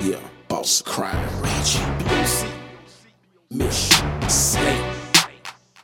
Yeah, 0.00 0.20
boss 0.46 0.80
crime, 0.80 1.18
Reggie, 1.42 1.82
BOC, 2.04 2.46
Mish, 3.50 3.90
Slate, 4.28 4.84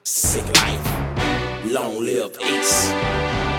Sick 0.05 0.47
Life, 0.63 0.87
Long 1.67 1.99
Live 1.99 2.39
Ace. 2.41 2.93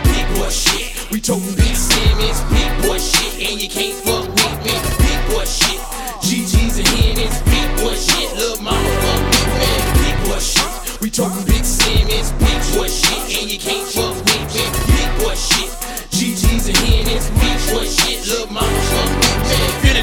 Big 0.08 0.26
boy 0.38 0.48
shit, 0.48 1.12
we 1.12 1.20
talking 1.20 1.54
big 1.56 1.76
Simmons, 1.76 2.40
big 2.48 2.72
boy 2.88 2.98
shit, 2.98 3.52
and 3.52 3.62
you 3.62 3.68
can't 3.68 3.96
fuck 4.06 4.24
with 4.32 4.58
me. 4.64 4.72
Big 5.04 5.20
boy 5.36 5.44
shit, 5.44 5.80
GG's 6.24 6.80
and 6.80 6.88
Henny's, 6.88 7.42
big 7.44 7.70
boy 7.84 7.94
shit, 7.96 8.32
lil' 8.38 8.62
mama 8.62 8.80
fuck 8.80 9.24
with 9.28 9.52
me. 9.60 9.72
Big 10.00 10.18
boy 10.24 10.40
shit, 10.40 11.02
we 11.02 11.10
talking 11.10 11.44
big 11.44 11.66
Simmons, 11.66 12.32
big 12.40 12.60
boy 12.72 12.88
shit, 12.88 13.44
and 13.44 13.52
you 13.52 13.60
can't 13.60 13.88
fuck 13.90 14.16
with 14.16 14.56
me. 14.56 14.64
Big 14.88 15.10
boy 15.20 15.36
shit, 15.36 15.70
GG's 16.16 16.70
and 16.70 16.78
Henny's, 16.78 17.30
big 17.44 17.60
boy 17.76 17.84
shit, 17.84 18.26
lil' 18.26 18.48
mama 18.48 18.85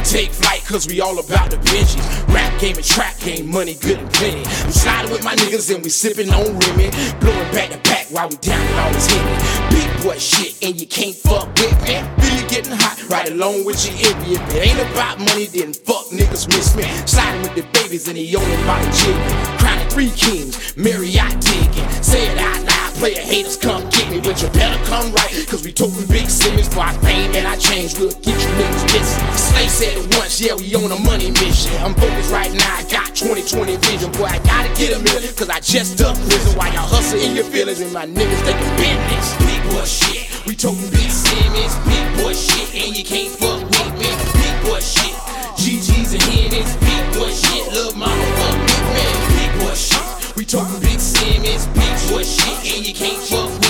Take 0.04 0.30
flight, 0.32 0.62
cause 0.66 0.86
we 0.88 1.00
all 1.00 1.18
about 1.18 1.50
the 1.50 1.56
Benjis. 1.56 2.02
Rap 2.34 2.60
game 2.60 2.76
and 2.76 2.84
trap 2.84 3.18
game, 3.20 3.50
money 3.50 3.74
good 3.74 3.98
and 3.98 4.10
plenty. 4.12 4.44
I'm 4.44 4.72
sliding 4.72 5.10
with 5.10 5.24
my 5.24 5.34
niggas 5.36 5.72
and 5.74 5.82
we 5.82 5.90
sipping 5.90 6.28
on 6.30 6.58
Remy. 6.58 6.90
Blowing 7.20 7.50
back 7.52 7.70
to 7.70 7.78
back 7.88 8.06
while 8.10 8.28
we 8.28 8.36
down 8.36 8.60
and 8.60 8.80
always 8.80 9.06
hit 9.06 9.24
me. 9.24 9.34
Big 9.70 10.02
boy 10.02 10.18
shit, 10.18 10.58
and 10.62 10.78
you 10.80 10.86
can't 10.86 11.14
fuck 11.14 11.48
with 11.54 11.76
me. 11.86 12.02
Really 12.18 12.46
getting 12.48 12.72
hot, 12.72 12.98
right 13.08 13.30
along 13.30 13.64
with 13.64 13.78
your 13.86 13.94
envy. 14.12 14.34
If 14.34 14.54
it 14.54 14.68
ain't 14.68 14.90
about 14.90 15.18
money, 15.18 15.46
then 15.46 15.72
fuck 15.72 16.06
niggas 16.10 16.48
miss 16.48 16.76
me. 16.76 16.84
Sliding 17.06 17.42
with 17.42 17.54
the 17.54 17.62
babies 17.72 18.08
and 18.08 18.16
he 18.18 18.34
only 18.36 18.54
a 18.54 18.92
jig. 18.92 19.16
Crowning 19.60 19.88
three 19.88 20.10
kings, 20.10 20.76
Marriott 20.76 21.40
digging. 21.40 21.88
Say 22.02 22.26
it 22.26 22.38
out 22.38 22.60
loud, 22.60 22.94
player 22.94 23.22
haters 23.22 23.56
come 23.56 23.88
me. 24.12 24.20
But 24.20 24.42
you 24.42 24.48
better 24.52 24.76
come 24.84 25.12
right, 25.12 25.32
cause 25.48 25.64
we 25.64 25.72
talking 25.72 26.06
big 26.06 26.28
Simmons. 26.28 26.68
For 26.68 26.80
I 26.80 26.92
fame 27.00 27.32
and 27.34 27.48
I 27.48 27.56
change, 27.56 27.98
we'll 27.98 28.12
get 28.20 28.36
you 28.36 28.50
niggas 28.60 28.84
missing. 28.92 29.24
Slay 29.32 29.68
said 29.68 29.94
it 29.96 30.06
once, 30.16 30.40
yeah, 30.40 30.54
we 30.54 30.74
on 30.76 30.92
a 30.92 31.00
money 31.00 31.30
mission. 31.40 31.72
I'm 31.80 31.94
focused 31.94 32.32
right 32.32 32.52
now, 32.52 32.76
I 32.76 32.84
got 32.92 33.16
2020 33.16 33.76
vision. 33.76 34.12
Boy, 34.12 34.28
I 34.28 34.38
gotta 34.44 34.68
get 34.76 34.92
a 34.92 35.00
million, 35.00 35.32
cause 35.34 35.48
I 35.48 35.60
just 35.60 36.00
up 36.02 36.16
prison. 36.28 36.52
While 36.56 36.72
y'all 36.72 36.88
hustle 36.88 37.20
in 37.20 37.34
your 37.34 37.48
feelings, 37.48 37.80
and 37.80 37.92
my 37.92 38.04
niggas 38.04 38.42
taking 38.44 38.72
business. 38.76 39.26
Big 39.40 39.62
boy 39.72 39.84
shit, 39.88 40.22
we 40.46 40.52
talking 40.54 40.90
big 40.92 41.10
Simmons. 41.10 41.74
Big 41.88 42.06
boy 42.20 42.34
shit, 42.36 42.68
and 42.76 42.92
you 42.92 43.04
can't 43.04 43.32
fuck 43.32 43.60
with 43.64 43.92
me. 43.96 44.10
Big 44.36 44.56
boy 44.68 44.80
shit, 44.80 45.14
GG's 45.56 46.12
and 46.12 46.26
Henny's. 46.28 46.72
Big 46.84 47.04
boy 47.16 47.32
shit, 47.32 47.64
lil' 47.72 47.96
mama 47.96 48.26
fuck 48.36 48.56
with 48.60 48.84
me. 48.92 49.06
Big 49.40 49.52
boy 49.60 49.74
shit, 49.74 50.36
we 50.36 50.44
talking 50.44 50.80
big 50.80 51.00
Simmons. 51.00 51.64
Big 51.72 51.96
boy 52.12 52.22
shit, 52.22 52.76
and 52.76 52.86
you 52.86 52.94
can't 52.94 53.22
fuck 53.24 53.61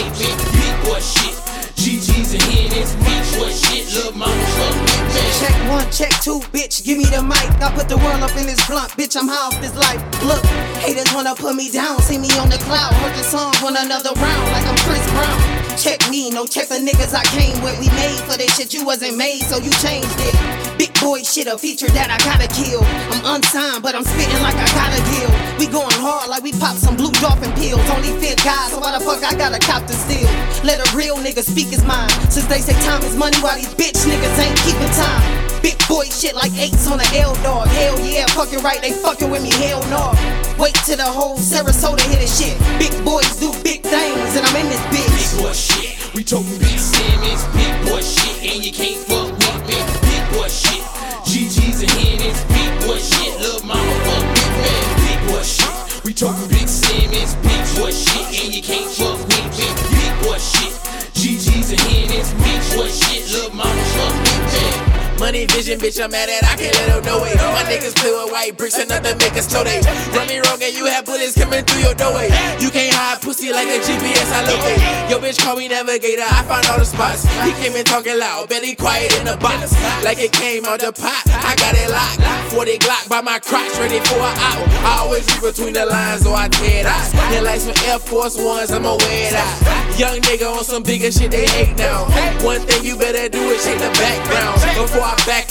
Check 4.03 5.55
one, 5.71 5.87
check 5.95 6.11
two, 6.27 6.43
bitch, 6.51 6.83
give 6.83 6.99
me 6.99 7.07
the 7.07 7.23
mic. 7.23 7.39
I 7.63 7.71
put 7.71 7.89
the 7.89 7.97
world 7.99 8.19
up 8.19 8.35
in 8.35 8.51
this 8.51 8.59
blunt, 8.67 8.91
bitch, 8.99 9.15
I'm 9.15 9.29
high 9.31 9.47
off 9.47 9.61
this 9.63 9.77
life. 9.79 10.03
Look, 10.27 10.43
haters 10.83 11.07
wanna 11.15 11.37
put 11.37 11.55
me 11.55 11.71
down, 11.71 12.03
see 12.03 12.19
me 12.19 12.27
on 12.43 12.51
the 12.51 12.59
cloud. 12.67 12.93
Heard 12.99 13.15
the 13.15 13.23
song, 13.23 13.55
want 13.63 13.79
another 13.79 14.11
round, 14.19 14.47
like 14.51 14.67
I'm 14.67 14.75
Chris 14.83 15.07
Brown. 15.15 15.39
Check 15.79 16.03
me, 16.11 16.31
no 16.31 16.47
check 16.47 16.67
the 16.67 16.83
niggas 16.83 17.15
I 17.15 17.23
came 17.31 17.55
with. 17.63 17.79
We 17.79 17.87
made 17.95 18.19
for 18.27 18.37
this 18.37 18.51
shit, 18.59 18.75
you 18.75 18.85
wasn't 18.85 19.17
made, 19.17 19.47
so 19.47 19.59
you 19.63 19.71
changed 19.79 20.19
it. 20.19 20.35
Big 20.79 20.91
boy 20.99 21.23
shit, 21.23 21.47
a 21.47 21.57
feature 21.57 21.87
that 21.95 22.11
I 22.11 22.19
gotta 22.27 22.51
kill. 22.51 22.83
I'm 23.15 23.39
unsigned, 23.39 23.87
but 23.87 23.95
I'm 23.95 24.03
spitting 24.03 24.43
like 24.43 24.59
I 24.59 24.67
got 24.75 24.91
a 24.91 25.01
deal. 25.15 25.31
We 25.63 25.71
going 25.71 25.95
hard 26.03 26.27
like 26.29 26.43
we 26.43 26.51
pop 26.59 26.75
some 26.75 26.99
blue 26.99 27.15
dolphin 27.23 27.55
pills. 27.55 27.87
Only 27.87 28.11
fit 28.19 28.43
guys, 28.43 28.75
so 28.75 28.83
why 28.83 28.99
the 28.99 29.05
fuck 29.05 29.23
I 29.23 29.39
gotta 29.39 29.63
cop 29.63 29.87
the 29.87 29.95
steal? 29.95 30.27
Let 30.63 30.79
a 30.79 30.97
real 30.97 31.17
nigga 31.17 31.43
speak 31.43 31.69
his 31.69 31.83
mind. 31.85 32.13
Since 32.31 32.47
they 32.47 32.61
say 32.61 32.79
time 32.87 33.03
is 33.03 33.17
money, 33.17 33.37
while 33.43 33.57
these 33.57 33.75
bitch 33.75 33.99
niggas 34.07 34.39
ain't 34.39 34.57
keeping 34.63 34.91
time. 34.95 35.23
Big 35.61 35.75
boy 35.89 36.05
shit 36.07 36.35
like 36.35 36.55
eights 36.55 36.87
on 36.87 36.99
the 36.99 37.09
L 37.19 37.35
dog. 37.43 37.67
Hell 37.67 37.99
yeah, 37.99 38.27
fucking 38.27 38.63
right, 38.63 38.81
they 38.81 38.93
fucking 38.93 39.29
with 39.29 39.43
me. 39.43 39.51
Hell 39.59 39.83
no. 39.91 40.15
Wait 40.63 40.75
till 40.87 40.97
the 40.97 41.03
whole 41.03 41.37
Sarasota 41.37 42.07
hit 42.07 42.23
this 42.23 42.39
shit. 42.39 42.55
Big 42.79 42.95
boys 43.05 43.27
do 43.43 43.51
big 43.67 43.83
things, 43.83 44.37
and 44.39 44.47
I'm 44.47 44.55
in 44.55 44.71
this 44.71 44.83
bitch. 44.95 45.11
Big 45.11 45.43
boy 45.43 45.53
shit, 45.53 46.15
we 46.15 46.23
talking 46.23 46.59
big 46.59 46.79
Simmons. 46.79 47.43
Big 47.59 47.75
boy 47.83 48.01
shit, 48.01 48.55
and 48.55 48.63
you 48.63 48.71
can't 48.71 49.03
fuck 49.03 49.35
with 49.35 49.67
me. 49.67 49.79
Big 50.07 50.25
boy 50.31 50.47
shit, 50.47 50.83
GG's 51.27 51.83
and 51.83 51.91
Henny's. 51.91 52.39
Big 52.55 52.71
boy 52.87 53.03
shit, 53.03 53.35
lil' 53.43 53.67
mama 53.67 53.95
fuck 54.07 54.25
with 54.31 54.55
me. 54.63 54.75
Big 55.11 55.21
boy 55.27 55.43
shit, 55.43 56.05
we 56.07 56.15
talking 56.15 56.47
big 56.55 56.69
Simmons. 56.71 57.35
Big 57.43 57.63
boy 57.75 57.91
shit, 57.91 58.47
and 58.47 58.55
you 58.55 58.63
can't 58.63 58.87
fuck 58.95 59.19
with 59.19 59.59
me. 59.59 59.92
Boy 60.33 60.39
shit, 60.39 60.73
GG's 61.13 61.77
and 61.77 61.81
Henny's. 61.93 62.33
Big 62.41 62.61
boy 62.73 62.89
shit, 62.89 63.29
lil' 63.37 63.53
mama 63.53 63.85
fuck 63.93 64.17
with 64.17 64.49
me. 64.57 64.93
Money 65.21 65.47
vision, 65.47 65.79
bitch, 65.79 66.03
I'm 66.03 66.11
mad 66.11 66.27
at 66.27 66.43
I 66.43 66.57
can't 66.57 66.75
let 66.75 66.89
them 66.89 67.05
know 67.05 67.23
it. 67.23 67.37
My 67.37 67.63
niggas 67.71 67.95
play 67.95 68.11
with 68.11 68.33
white 68.33 68.59
bricks 68.59 68.75
and 68.75 68.89
nothing 68.89 69.19
make 69.19 69.39
us 69.39 69.47
know 69.55 69.63
they. 69.63 69.79
Run 70.17 70.27
me 70.27 70.43
wrong 70.43 70.59
and 70.59 70.75
you 70.75 70.87
have 70.91 71.05
bullets 71.07 71.39
coming 71.39 71.63
through 71.63 71.85
your 71.85 71.95
doorway. 71.95 72.27
You 72.59 72.75
can't 72.75 72.91
hide 72.91 73.23
pussy 73.23 73.53
like 73.53 73.69
a 73.69 73.79
GPS, 73.79 74.12
I 74.33 74.41
locate. 74.49 74.81
Yo, 75.11 75.21
bitch, 75.21 75.39
call 75.45 75.57
me 75.57 75.69
navigator, 75.69 76.25
I 76.25 76.43
find 76.45 76.65
all 76.67 76.79
the 76.79 76.85
spots. 76.85 77.25
He 77.45 77.53
came 77.61 77.77
in 77.77 77.85
talking 77.85 78.19
loud, 78.19 78.49
belly 78.49 78.75
quiet 78.75 79.13
in 79.19 79.27
the 79.27 79.37
box. 79.37 79.77
Like 80.05 80.19
it 80.19 80.33
came 80.33 80.65
out 80.65 80.81
the 80.81 80.93
pot, 80.93 81.23
I 81.29 81.55
got 81.57 81.77
it 81.77 81.91
locked. 81.91 82.21
40 82.53 82.79
Glock 82.79 83.09
by 83.09 83.21
my 83.21 83.39
crotch, 83.39 83.73
ready 83.79 84.01
for 84.01 84.21
an 84.21 84.37
out. 84.41 84.65
I 84.85 85.05
always 85.05 85.25
read 85.33 85.53
between 85.53 85.73
the 85.73 85.87
lines, 85.87 86.27
or 86.27 86.35
I 86.37 86.49
tear 86.49 86.81
it 86.81 86.87
out. 86.87 87.15
And 87.33 87.45
like 87.45 87.61
some 87.61 87.77
Air 87.89 87.99
Force 87.99 88.37
Ones, 88.37 88.71
I'ma 88.71 88.97
wear 88.97 89.29
it 89.29 89.37
out. 89.37 89.99
Young 89.99 90.21
nigga 90.25 90.49
on 90.49 90.65
some 90.65 90.83
bigger 90.83 91.11
shit, 91.13 91.31
they 91.31 91.47
hate 91.47 91.77
now. 91.77 92.05
One 92.45 92.61
thing 92.61 92.85
you 92.85 92.97
better 92.97 93.29
do 93.29 93.41
is 93.53 93.63
shake 93.65 93.79
the 93.79 93.93
background. 94.01 94.61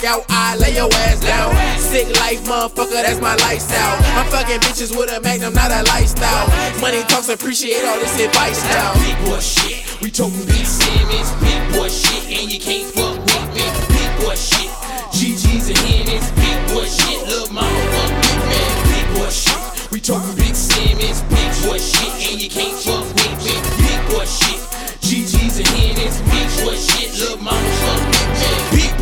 Out, 0.03 0.25
I 0.29 0.57
lay 0.57 0.73
your 0.73 0.89
ass 1.06 1.22
down. 1.22 1.53
Sick 1.78 2.09
life, 2.22 2.41
motherfucker, 2.50 3.06
that's 3.06 3.22
my 3.22 3.35
lifestyle. 3.45 4.01
I'm 4.17 4.25
fucking 4.34 4.57
bitches 4.66 4.97
with 4.97 5.13
a 5.13 5.22
magnum, 5.22 5.53
not 5.53 5.69
a 5.69 5.84
lifestyle. 5.94 6.50
Money 6.81 7.03
talks, 7.06 7.29
appreciate 7.29 7.85
all 7.85 8.00
this 8.00 8.17
advice 8.17 8.63
now. 8.73 8.94
Big 8.97 9.13
boy 9.29 9.38
shit, 9.38 9.85
we 10.01 10.09
talking 10.09 10.41
big 10.50 10.66
Simmons. 10.66 11.29
Big 11.45 11.61
boy 11.78 11.88
shit, 11.88 12.25
and 12.34 12.50
you 12.50 12.59
can't 12.59 12.90
fuck 12.90 13.13
with 13.13 13.47
me. 13.53 13.61
Big 13.94 14.11
boy 14.25 14.34
shit, 14.34 14.73
GG's 15.13 15.69
and 15.69 15.78
Henny's. 15.85 16.25
Big 16.34 16.57
boy 16.73 16.85
shit, 16.90 17.22
lil' 17.29 17.53
mama 17.53 17.69
fuck 17.69 18.09
with 18.09 18.41
me. 18.50 18.61
Big 18.90 19.06
boy 19.13 19.29
shit, 19.29 19.91
we 19.91 20.00
talking 20.01 20.34
big 20.34 20.56
Simmons. 20.56 21.22
Big 21.29 21.51
boy 21.61 21.78
shit, 21.78 22.09
and 22.25 22.41
you 22.41 22.50
can't 22.50 22.73
fuck 22.81 23.06
with 23.06 23.38
me. 23.45 23.53
Big 23.85 24.01
boy 24.09 24.25
shit, 24.25 24.66
GG's 25.06 25.61
and 25.61 25.69
Henny's. 25.78 26.17
Big 26.25 26.50
boy 26.66 26.73
shit, 26.73 27.13
lil' 27.22 27.38
mama 27.38 27.80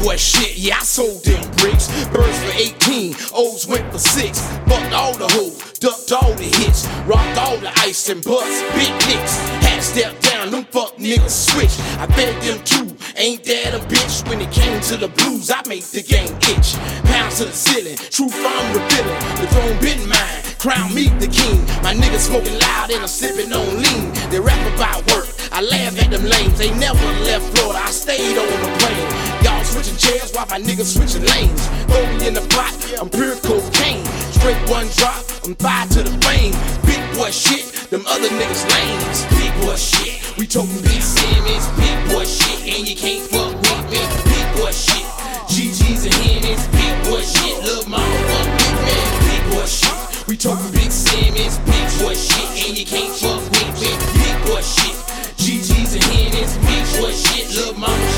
boy 0.03 0.15
shit, 0.15 0.57
yeah, 0.57 0.77
I 0.77 0.83
sold 0.83 1.23
them 1.23 1.41
bricks. 1.57 1.87
Birds 2.09 2.37
for 2.43 2.53
18, 2.55 3.15
O's 3.33 3.67
went 3.67 3.91
for 3.91 3.99
six. 3.99 4.39
Fucked 4.67 4.93
all 4.93 5.13
the 5.13 5.27
hoes, 5.27 5.79
ducked 5.79 6.11
all 6.11 6.33
the 6.33 6.43
hits, 6.43 6.87
rocked 7.05 7.37
all 7.37 7.57
the 7.57 7.71
ice 7.79 8.09
and 8.09 8.23
bust. 8.23 8.63
Big 8.75 8.91
nicks, 9.07 9.37
had 9.65 9.81
stepped 9.81 10.21
down, 10.23 10.51
them 10.51 10.65
fuck 10.65 10.95
niggas 10.97 11.51
switch. 11.51 11.75
I 11.99 12.05
bet 12.07 12.41
them 12.41 12.63
too, 12.63 12.95
ain't 13.15 13.43
that 13.45 13.73
a 13.75 13.79
bitch? 13.87 14.27
When 14.29 14.41
it 14.41 14.51
came 14.51 14.79
to 14.81 14.97
the 14.97 15.07
blues, 15.07 15.51
I 15.51 15.61
made 15.67 15.83
the 15.83 16.03
game 16.03 16.35
itch. 16.53 16.75
Pounds 17.09 17.37
to 17.39 17.45
the 17.45 17.51
ceiling, 17.51 17.97
truth 17.97 18.35
I'm 18.35 18.67
revealing. 18.73 19.19
The 19.39 19.47
throne 19.47 19.77
been 19.81 20.07
mine, 20.07 20.43
crown 20.57 20.93
me 20.93 21.09
the 21.19 21.27
king. 21.27 21.59
My 21.83 21.93
niggas 21.93 22.27
smoking 22.29 22.57
loud 22.59 22.91
and 22.91 23.01
I'm 23.01 23.07
sipping 23.07 23.51
on 23.53 23.81
lean. 23.81 24.13
They 24.29 24.39
rap 24.39 24.59
about 24.75 25.05
work, 25.11 25.27
I 25.51 25.61
laugh 25.61 25.97
at 25.99 26.11
them 26.11 26.23
lames. 26.23 26.57
They 26.57 26.71
never 26.77 27.05
left 27.25 27.45
Florida, 27.57 27.79
I 27.83 27.91
stayed 27.91 28.37
on 28.37 28.47
the 28.47 28.77
plane 28.79 29.28
switching 29.69 29.97
chairs 29.97 30.31
while 30.33 30.47
my 30.49 30.59
niggas 30.59 30.97
switching 30.97 31.25
lanes. 31.29 31.61
Throw 31.85 32.01
me 32.17 32.27
in 32.27 32.33
the 32.33 32.45
pot, 32.49 32.73
I'm 32.97 33.09
pure 33.09 33.37
cocaine. 33.45 34.05
Straight 34.33 34.57
one 34.69 34.89
drop, 34.97 35.21
I'm 35.45 35.53
thigh 35.55 35.85
to 35.93 36.01
the 36.01 36.13
brain. 36.25 36.57
Big 36.89 37.01
boy 37.13 37.29
shit, 37.29 37.69
them 37.93 38.03
other 38.09 38.29
niggas 38.29 38.65
lanes. 38.65 39.25
Big 39.37 39.53
boy 39.61 39.77
shit, 39.77 40.17
we 40.37 40.47
talking 40.47 40.81
big 40.81 41.01
Simmons. 41.01 41.65
Big 41.77 41.97
boy 42.09 42.25
shit, 42.25 42.59
and 42.65 42.83
you 42.89 42.95
can't 42.95 43.23
fuck 43.29 43.53
with 43.53 43.85
me. 43.93 44.01
Big 44.33 44.47
boy 44.57 44.73
shit, 44.73 45.05
GG's 45.53 46.09
and 46.09 46.17
Hennies. 46.17 46.65
Big 46.73 46.95
boy 47.05 47.21
shit, 47.21 47.55
love 47.61 47.87
my 47.87 48.01
fuck 48.01 48.49
with 48.57 48.77
man. 48.89 49.05
Big 49.29 49.43
boy 49.53 49.67
shit, 49.69 50.27
we 50.27 50.33
talking 50.35 50.71
big 50.73 50.91
Simmons. 50.91 51.61
Big 51.69 51.87
boy 52.01 52.15
shit, 52.17 52.49
and 52.65 52.73
you 52.73 52.85
can't 52.85 53.13
fuck 53.13 53.41
with 53.53 53.73
me. 53.77 53.91
Big 54.17 54.37
boy 54.49 54.61
shit, 54.65 54.97
GG's 55.37 55.93
and 55.93 56.05
Hennies. 56.09 56.57
Big 56.65 56.85
boy 56.97 57.13
shit, 57.13 57.45
love 57.53 57.77
my 57.77 58.08